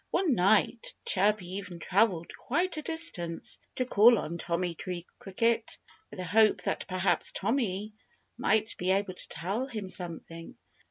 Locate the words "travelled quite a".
1.77-2.81